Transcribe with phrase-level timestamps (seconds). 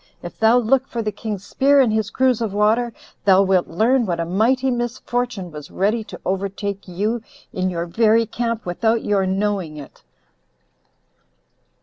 [0.23, 2.91] If thou look for the king's spear and his cruse of water,
[3.25, 7.21] thou wilt learn what a mighty misfortune was ready to overtake you
[7.53, 10.01] in your very camp without your knowing it."